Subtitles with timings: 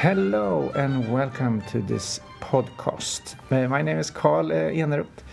[0.00, 3.34] Hello and welcome to this podcast.
[3.50, 5.24] Uh, my name is Carl uh, Eneroth.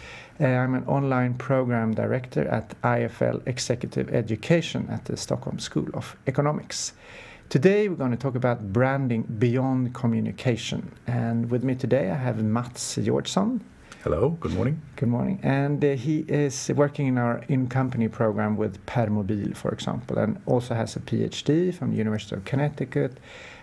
[0.41, 6.15] Uh, I'm an online program director at IFL Executive Education at the Stockholm School of
[6.25, 6.93] Economics.
[7.47, 10.91] Today we're going to talk about branding beyond communication.
[11.05, 13.63] And with me today I have Mats Georgson.
[14.03, 14.81] Hello, good morning.
[14.95, 15.39] Good morning.
[15.43, 20.73] And uh, he is working in our in-company program with Permobil, for example, and also
[20.73, 23.19] has a PhD from the University of Connecticut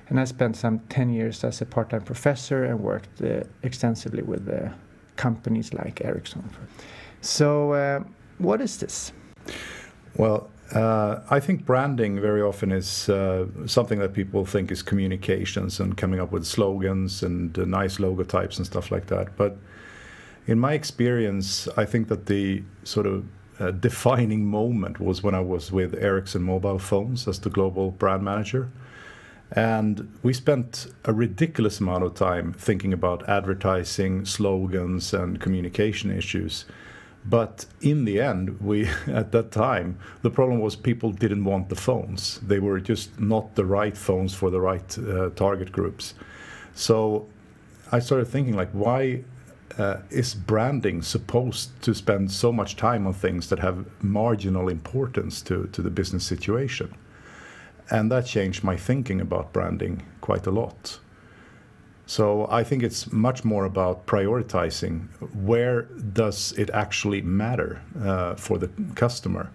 [0.08, 4.48] and I spent some 10 years as a part-time professor and worked uh, extensively with
[4.48, 4.70] uh,
[5.16, 6.48] companies like Ericsson.
[7.20, 8.00] So, uh,
[8.38, 9.12] what is this?
[10.16, 15.80] Well, uh, I think branding very often is uh, something that people think is communications
[15.80, 19.36] and coming up with slogans and uh, nice logo types and stuff like that.
[19.36, 19.56] But
[20.46, 23.24] in my experience, I think that the sort of
[23.80, 28.68] defining moment was when I was with Ericsson Mobile Phones as the global brand manager.
[29.54, 36.64] And we spent a ridiculous amount of time thinking about advertising, slogans, and communication issues.
[37.24, 41.76] But in the end, we at that time, the problem was people didn't want the
[41.76, 42.40] phones.
[42.40, 46.14] They were just not the right phones for the right uh, target groups.
[46.74, 47.28] So
[47.92, 49.24] I started thinking, like, why
[49.78, 55.42] uh, is branding supposed to spend so much time on things that have marginal importance
[55.42, 56.94] to, to the business situation?
[57.90, 60.98] And that changed my thinking about branding quite a lot.
[62.06, 68.58] So I think it's much more about prioritizing where does it actually matter uh, for
[68.58, 69.50] the customer.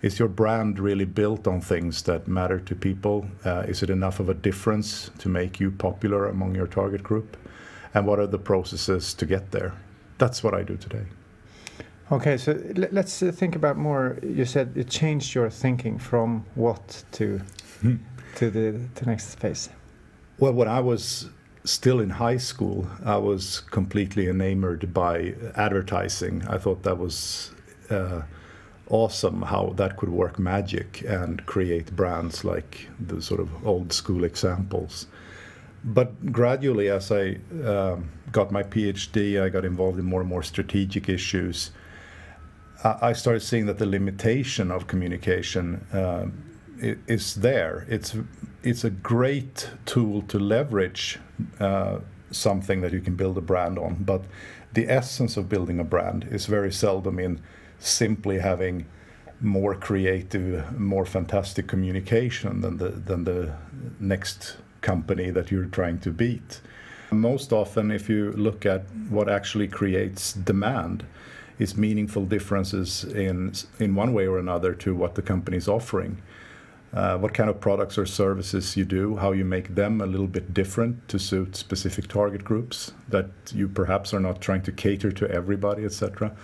[0.00, 3.26] Is your brand really built on things that matter to people?
[3.44, 7.36] Uh, is it enough of a difference to make you popular among your target group?
[7.94, 9.72] And what are the processes to get there?
[10.18, 11.06] That's what I do today.
[12.10, 14.18] Okay, so let's uh, think about more.
[14.22, 17.40] You said it changed your thinking from what to
[18.36, 19.68] to the to next phase?
[20.38, 21.28] Well, when I was
[21.64, 26.46] still in high school, I was completely enamored by advertising.
[26.48, 27.50] I thought that was
[27.90, 28.22] uh,
[28.88, 34.24] awesome how that could work magic and create brands like the sort of old school
[34.24, 35.06] examples.
[35.84, 40.42] But gradually, as I um, got my PhD, I got involved in more and more
[40.42, 41.70] strategic issues.
[42.84, 46.26] I started seeing that the limitation of communication uh,
[46.80, 47.86] is there.
[47.88, 48.16] It's
[48.62, 51.18] it's a great tool to leverage
[51.58, 51.98] uh,
[52.30, 53.96] something that you can build a brand on.
[54.00, 54.22] But
[54.74, 57.40] the essence of building a brand is very seldom in
[57.78, 58.86] simply having
[59.40, 63.54] more creative, more fantastic communication than the than the
[63.98, 66.60] next company that you're trying to beat.
[67.10, 71.04] Most often, if you look at what actually creates demand,
[71.58, 76.22] is meaningful differences in in one way or another to what the company is offering
[76.92, 80.26] uh, what kind of products or services you do, how you make them a little
[80.26, 85.12] bit different to suit specific target groups that you perhaps are not trying to cater
[85.12, 86.34] to everybody, etc.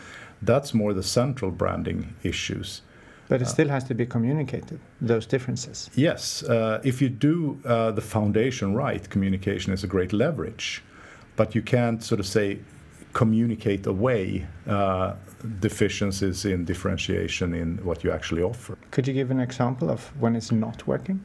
[0.42, 2.82] That's more the central branding issues.
[3.26, 5.88] But it still has to be communicated, those differences.
[5.94, 6.42] Yes.
[6.42, 10.82] Uh, if you do uh, the foundation right, communication is a great leverage.
[11.34, 12.58] But you can't sort of say,
[13.14, 15.14] communicate away uh,
[15.60, 18.76] deficiencies in differentiation in what you actually offer.
[18.90, 21.20] Could you give an example of when it's not working?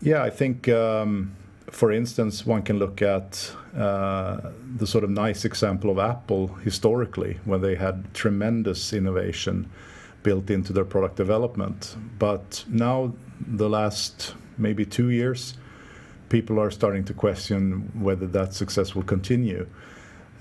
[0.00, 1.34] Yeah, I think, um,
[1.70, 7.38] for instance, one can look at uh, the sort of nice example of Apple historically,
[7.44, 9.70] when they had tremendous innovation
[10.22, 11.96] built into their product development.
[12.18, 13.12] But now,
[13.46, 15.54] the last maybe two years,
[16.28, 19.66] people are starting to question whether that success will continue.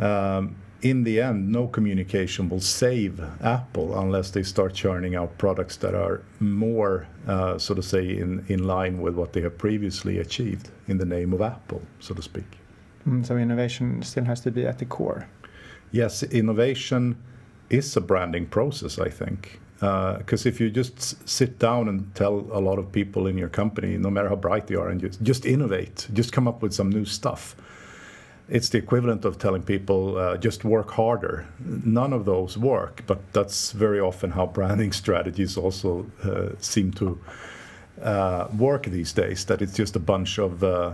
[0.04, 5.78] Um, in the end, no communication will save Apple unless they start churning out products
[5.78, 10.20] that are more, uh, so to say, in, in line with what they have previously
[10.20, 12.58] achieved in the name of Apple, so to speak.
[13.08, 15.26] Mm, so innovation still has to be at the core.
[15.94, 17.16] Yes, innovation
[17.70, 19.62] is a branding process, I think.
[19.76, 23.50] Because uh, if you just sit down and tell a lot of people in your
[23.50, 26.74] company, no matter how bright they are, and just, just innovate, just come up with
[26.74, 27.56] some new stuff,
[28.50, 31.48] it's the equivalent of telling people uh, just work harder.
[31.60, 37.20] None of those work, but that's very often how branding strategies also uh, seem to
[38.02, 39.46] uh, work these days.
[39.46, 40.94] That it's just a bunch of uh,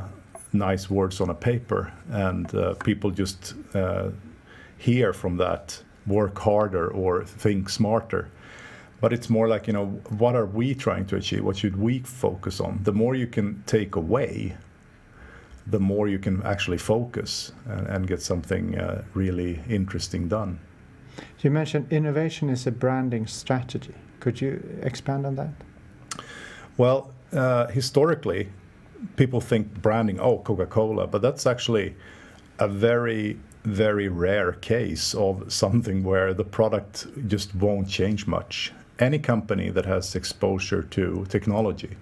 [0.53, 4.09] nice words on a paper, and uh, people just uh,
[4.77, 8.29] hear from that work harder or think smarter.
[9.01, 9.85] But it's more like, you know,
[10.17, 11.43] what are we trying to achieve?
[11.43, 12.79] What should we focus on?
[12.83, 14.57] The more you can take away
[15.71, 20.59] the more you can actually focus and, and get something uh, really interesting done.
[21.41, 23.93] You mentioned innovation is a branding strategy.
[24.19, 25.53] Could you expand on that?
[26.77, 28.49] Well, uh, historically,
[29.15, 31.95] people think branding, oh, Coca Cola, but that's actually
[32.59, 38.73] a very, very rare case of something where the product just won't change much.
[38.97, 41.95] Any company that has exposure to technology,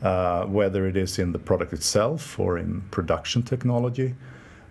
[0.00, 4.14] whether it is in the product itself or in production technology,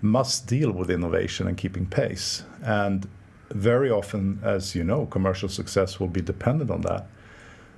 [0.01, 2.43] must deal with innovation and keeping pace.
[2.63, 3.07] And
[3.51, 7.07] very often, as you know, commercial success will be dependent on that.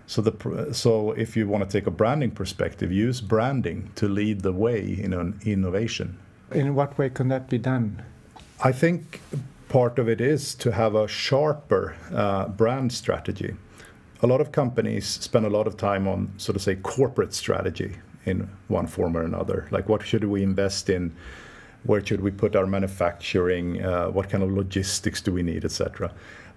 [0.07, 4.41] So, the, so if you want to take a branding perspective, use branding to lead
[4.41, 6.17] the way in an innovation.
[6.51, 8.03] In what way can that be done?
[8.63, 9.19] I think
[9.67, 13.55] part of it is to have a sharper uh, brand strategy.
[14.21, 17.97] A lot of companies spend a lot of time on, so to say, corporate strategy
[18.25, 19.67] in one form or another.
[19.69, 21.15] Like, what should we invest in?
[21.83, 23.83] Where should we put our manufacturing?
[23.83, 26.11] Uh, what kind of logistics do we need, etc.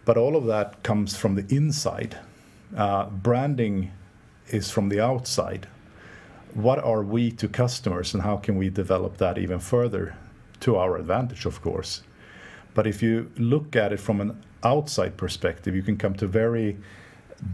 [0.07, 2.17] But all of that comes from the inside
[2.77, 3.91] uh, branding
[4.49, 5.69] is from the outside.
[6.55, 10.17] What are we to customers, and how can we develop that even further
[10.61, 12.03] to our advantage, of course?
[12.75, 16.77] But if you look at it from an outside perspective, you can come to very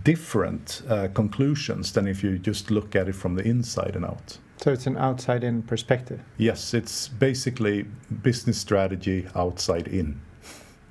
[0.05, 4.39] different uh, conclusions than if you just look at it from the inside and out.
[4.59, 6.21] So it's an outside in perspective?
[6.39, 7.87] Yes, it's basically
[8.23, 10.21] business strategy outside in.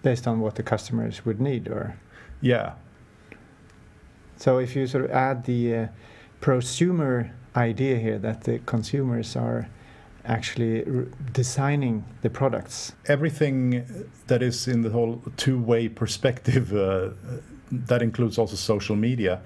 [0.04, 1.98] Based on what the customers would need, or?
[2.42, 2.74] Yeah,
[4.38, 5.88] so if you sort of add the uh,
[6.42, 9.70] prosumer idea here that the consumers are
[10.26, 10.84] actually
[11.32, 12.94] designing the products.
[13.08, 13.86] Everything
[14.28, 17.12] that is in the whole two-way perspective, uh,
[17.72, 19.42] that includes also social media.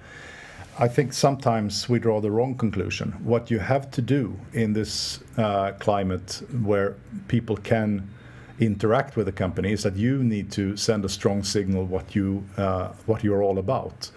[0.78, 3.12] I think sometimes we draw the wrong conclusion.
[3.24, 6.96] What you have to do in this uh, climate where
[7.28, 8.10] people can
[8.60, 12.44] interact with the company is that you need to send a strong signal what you
[12.58, 14.12] uh, what you're all about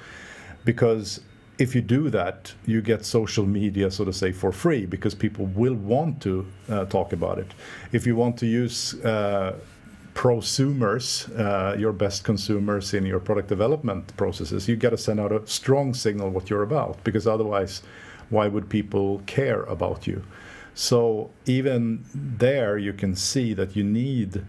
[0.65, 1.21] because
[1.59, 5.47] if you do that, you get social media, so to say, for free because people
[5.47, 7.55] will want to uh, talk about it.
[7.93, 9.59] If you want to use uh,
[10.15, 15.33] prosumers, uh, your best consumers in your product development processes, you got to send out
[15.33, 17.83] a strong signal what you're about because otherwise,
[18.31, 20.23] why would people care about you?
[20.75, 24.45] So even there, you can see that you need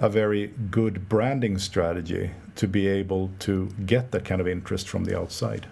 [0.00, 5.04] a very good branding strategy to be able to get that kind of interest from
[5.04, 5.66] the outside.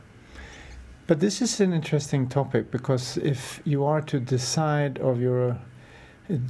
[1.07, 5.59] But this is an interesting topic because if you are to decide of your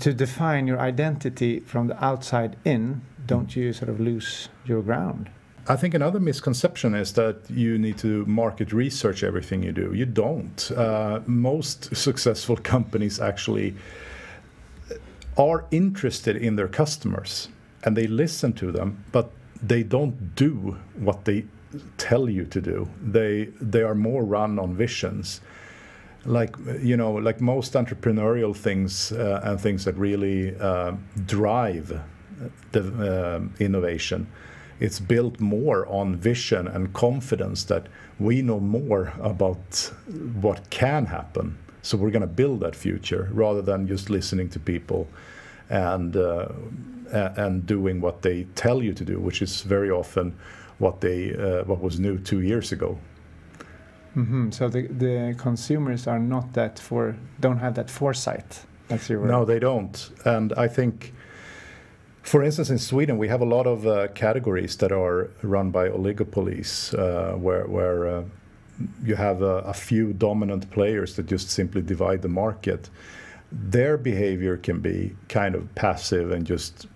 [0.00, 5.30] to define your identity from the outside in, don't you sort of lose your ground?
[5.69, 9.92] I think another misconception is that you need to market research everything you do.
[9.92, 10.70] You don't.
[10.70, 13.76] Uh, most successful companies actually
[15.36, 17.48] are interested in their customers
[17.84, 19.31] and they listen to them, but
[19.62, 21.44] they don't do what they
[21.98, 22.88] tell you to do.
[23.02, 25.40] They they are more run on visions.
[26.25, 30.93] Like you know, like most entrepreneurial things uh, and things that really uh,
[31.26, 32.00] drive
[32.73, 34.26] the uh, innovation,
[34.81, 37.87] it's built more on vision and confidence that
[38.19, 39.93] we know more about
[40.41, 41.56] what can happen.
[41.82, 45.06] So we're going to build that future rather than just listening to people
[45.70, 46.49] and uh,
[47.11, 50.37] and doing what they tell you to do, which is very often
[50.79, 52.99] what they uh, what was new two years ago.
[54.19, 54.50] Mm-hmm.
[54.50, 58.67] So the the consumers are not that for don't have that foresight.
[58.89, 59.31] That's your word.
[59.31, 61.15] No, they don't, and I think.
[62.22, 65.89] For instance, in Sweden, we have a lot of uh, categories that are run by
[65.89, 68.25] oligopolies, uh, where, where uh,
[69.03, 72.91] you have a, a, few dominant players that just simply divide the market.
[73.51, 76.87] Their behavior can be kind of passive and just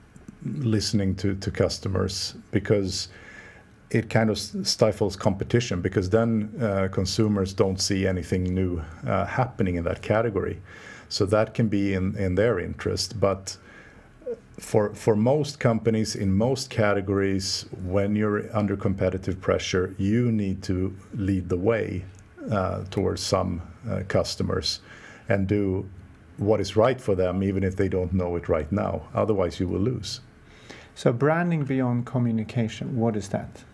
[0.45, 3.09] listening to, to customers because
[3.93, 9.77] it kind of stifles competition because then uh, consumers don't see anything new uh, happening
[9.77, 10.59] in that category.
[11.11, 13.21] So that can be in, in their interest.
[13.21, 13.59] But
[14.59, 20.97] for, for most companies in most categories, when you're under competitive pressure, you need to
[21.15, 22.07] lead the way
[22.51, 24.81] uh, towards some uh, customers
[25.29, 25.87] and do
[26.39, 29.03] what is right for them, even if they don't know it right now.
[29.15, 30.21] Otherwise, you will lose.
[30.95, 33.65] So, branding beyond communication, what is that?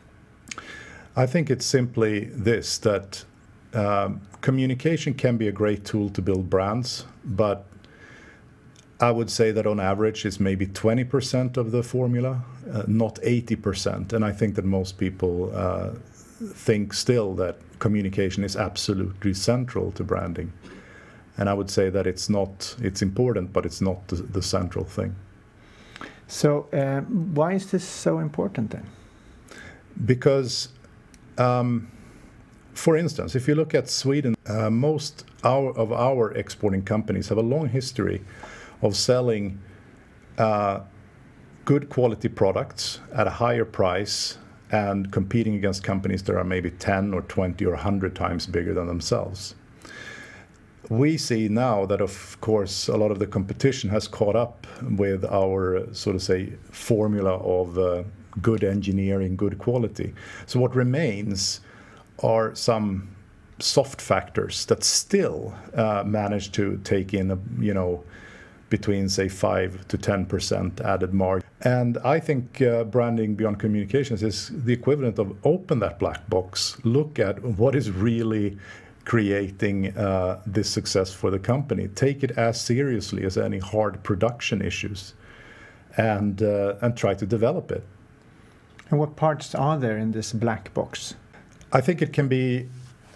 [1.18, 3.24] I think it's simply this that
[3.74, 7.66] um, communication can be a great tool to build brands, but
[9.00, 14.12] I would say that on average it's maybe 20% of the formula, uh, not 80%.
[14.12, 15.90] And I think that most people uh,
[16.54, 20.52] think still that communication is absolutely central to branding.
[21.36, 24.84] And I would say that it's not, it's important, but it's not the, the central
[24.84, 25.16] thing.
[26.28, 28.86] So, uh, why is this so important then?
[30.04, 30.68] Because
[31.38, 31.90] um,
[32.74, 37.38] for instance, if you look at Sweden, uh, most our, of our exporting companies have
[37.38, 38.22] a long history
[38.82, 39.60] of selling
[40.38, 40.80] uh,
[41.64, 44.38] good quality products at a higher price
[44.70, 48.86] and competing against companies that are maybe 10 or 20 or 100 times bigger than
[48.86, 49.54] themselves.
[50.88, 55.24] We see now that, of course, a lot of the competition has caught up with
[55.24, 58.04] our, so to say, formula of uh,
[58.42, 60.14] good engineering, good quality.
[60.46, 61.60] So what remains
[62.22, 63.08] are some
[63.58, 68.04] soft factors that still uh, manage to take in, a, you know,
[68.70, 71.48] between say 5 to 10% added margin.
[71.62, 76.76] And I think uh, branding beyond communications is the equivalent of open that black box,
[76.84, 78.58] look at what is really
[79.04, 84.60] creating uh, this success for the company, take it as seriously as any hard production
[84.60, 85.14] issues,
[85.96, 87.82] and uh, and try to develop it.
[88.90, 91.14] And what parts are there in this black box?
[91.72, 92.68] I think it can be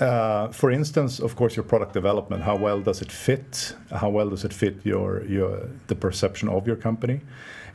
[0.03, 2.43] uh, for instance, of course, your product development.
[2.43, 3.77] How well does it fit?
[3.93, 7.21] How well does it fit your your the perception of your company?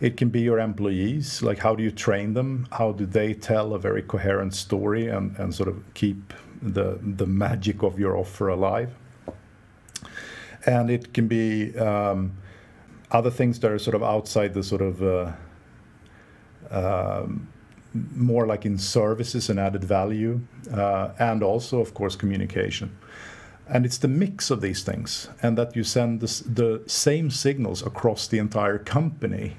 [0.02, 1.42] It can be your employees.
[1.42, 2.68] Like how do you train them?
[2.72, 7.26] How do they tell a very coherent story and, and sort of keep the the
[7.26, 8.90] magic of your offer alive?
[10.66, 12.34] And it can be um,
[13.12, 15.32] other things that are sort of outside the sort of uh,
[16.72, 17.48] um,
[18.16, 20.40] more like in services and added value,
[20.74, 22.98] uh, and also, of course, communication.
[23.70, 27.86] And it's the mix of these things, and that you send the, the same signals
[27.86, 29.58] across the entire company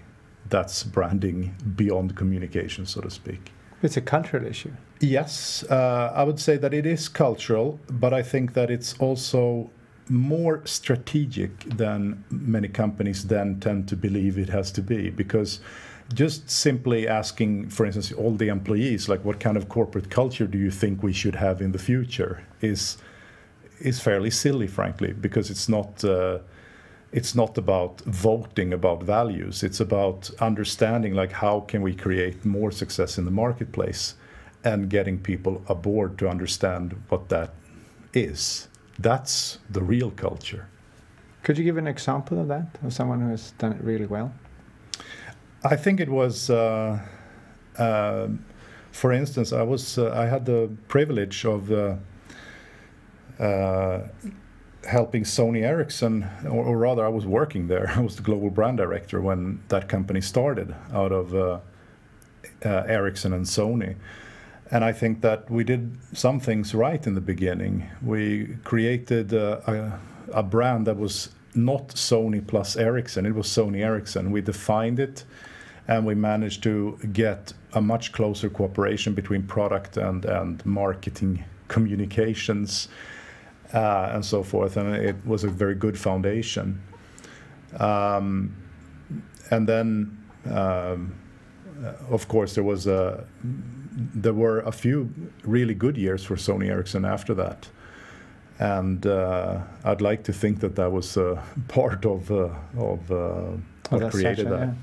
[0.48, 3.52] that's branding beyond communication, so to speak.
[3.82, 4.72] It's a cultural issue.
[5.00, 9.70] Yes, uh, I would say that it is cultural, but I think that it's also
[10.10, 15.60] more strategic than many companies then tend to believe it has to be because
[16.14, 20.58] just simply asking, for instance, all the employees, like what kind of corporate culture do
[20.58, 22.98] you think we should have in the future, is
[23.80, 26.04] is fairly silly, frankly, because it's not.
[26.04, 26.38] Uh,
[27.10, 29.62] it's not about voting about values.
[29.62, 34.14] It's about understanding like how can we create more success in the marketplace
[34.62, 37.54] and getting people aboard to understand what that
[38.12, 38.68] is.
[38.98, 40.68] That's the real culture.
[41.44, 44.30] Could you give an example of that of someone who has done it really well
[45.64, 47.00] I think it was, uh,
[47.76, 48.28] uh,
[48.92, 51.96] for instance, I was uh, I had the privilege of uh,
[53.40, 54.06] uh,
[54.86, 57.90] helping Sony Ericsson, or, or, rather, I was working there.
[57.96, 61.60] I was the global brand director when that company started out of
[62.62, 63.96] Ericsson and Sony.
[64.70, 67.88] And I think that we did some things right in the beginning.
[68.02, 69.98] We created a,
[70.32, 71.30] a brand that was
[71.64, 74.30] not Sony plus Ericsson, it was Sony Ericsson.
[74.30, 75.24] We defined it
[75.88, 82.88] and we managed to get a much closer cooperation between product and, and marketing communications
[83.72, 84.76] uh, and so forth.
[84.76, 86.82] And it was a very good foundation.
[87.78, 88.54] Um,
[89.50, 90.18] and then,
[90.50, 91.14] um,
[92.10, 93.26] of course, there was a
[94.14, 95.12] there were a few
[95.42, 97.68] really good years for Sony Ericsson after that
[98.58, 103.56] and uh, I'd like to think that that was uh, part of uh, of uh,
[103.90, 104.60] what created that.
[104.60, 104.74] Yeah.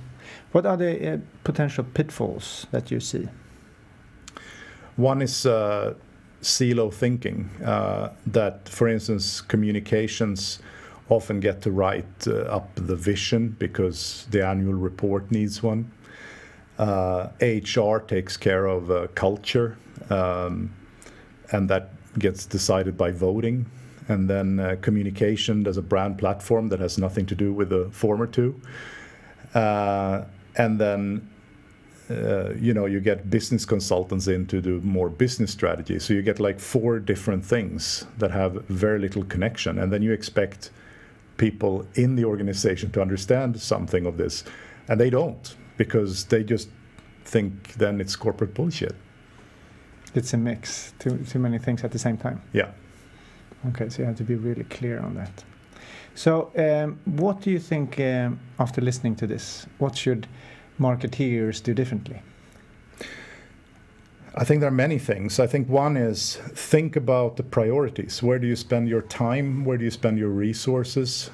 [0.52, 3.28] What are the uh, potential pitfalls that you see?
[4.96, 5.94] One is uh,
[6.42, 7.50] silo thinking.
[7.60, 10.60] that, for instance, communications
[11.10, 15.92] often get to write up the vision because the annual report needs one.
[16.80, 19.78] HR takes care of culture,
[20.10, 20.72] um,
[21.52, 23.66] and that gets decided by voting.
[24.08, 27.90] And then uh, communication, there's a brand platform that has nothing to do with the
[27.92, 28.60] former two.
[29.54, 30.26] Uh,
[30.58, 31.28] and then
[32.10, 36.22] uh, you know you get business consultants in to do more business strategy so you
[36.22, 40.70] get like four different things that have very little connection and then you expect
[41.38, 44.44] people in the organization to understand something of this
[44.88, 46.70] and they don't because they just
[47.24, 48.96] think then it's corporate bullshit
[50.18, 52.42] it's a mix, too, too many things at the same time.
[52.54, 52.72] Yeah.
[53.70, 55.44] Okay, so you have to be really clear on that.
[56.14, 59.66] So, um, what do you think um, after listening to this?
[59.80, 60.28] What should
[60.80, 62.22] marketeers do differently?
[64.38, 65.40] I think there are many things.
[65.40, 68.22] I think one is think about the priorities.
[68.22, 69.64] Where do you spend your time?
[69.64, 71.32] Where do you spend your resources?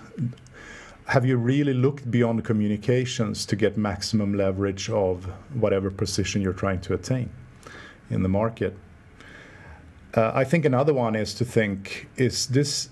[1.06, 6.80] Have you really looked beyond communications to get maximum leverage of whatever position you're trying
[6.82, 7.30] to attain?
[8.12, 8.76] In the market.
[10.14, 12.90] Uh, I think another one is to think is this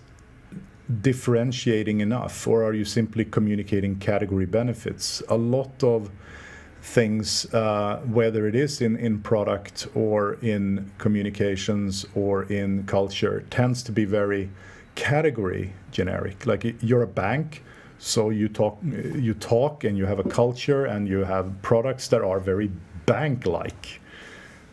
[1.01, 5.21] differentiating enough, or are you simply communicating category benefits?
[5.29, 6.09] A lot of
[6.81, 13.83] things, uh, whether it is in, in product or in communications or in culture, tends
[13.83, 14.49] to be very
[14.95, 16.45] category generic.
[16.45, 17.63] Like you're a bank,
[17.97, 22.21] so you talk, you talk, and you have a culture, and you have products that
[22.21, 22.71] are very
[23.05, 23.99] bank-like.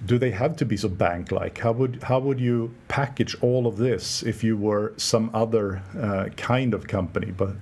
[0.04, 1.58] Do they have to be so bank-like?
[1.58, 6.28] How would how would you package all of this if you were some other uh,
[6.36, 7.32] kind of company?
[7.32, 7.56] But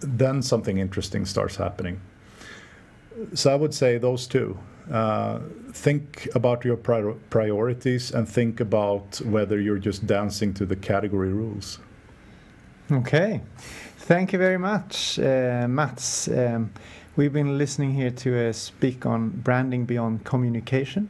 [0.00, 2.00] then something interesting starts happening.
[3.34, 4.58] So I would say those two.
[4.90, 5.40] Uh,
[5.72, 11.32] think about your prior priorities and think about whether you're just dancing to the category
[11.32, 11.80] rules.
[12.92, 13.40] Okay,
[13.98, 16.28] thank you very much, uh, Mats.
[16.28, 16.70] Um,
[17.16, 21.08] we've been listening here to uh, speak on branding beyond communication.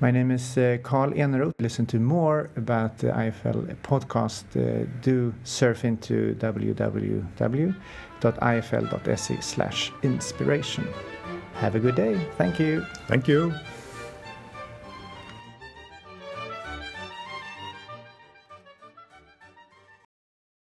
[0.00, 1.52] My name is uh, Carl Eneroth.
[1.58, 4.44] Listen to more about the IFL podcast.
[4.56, 7.76] Uh, do surf into www.ifl.se
[9.40, 10.86] slash inspiration.
[11.54, 12.20] Have a good day.
[12.36, 12.84] Thank you.
[13.06, 13.54] Thank you.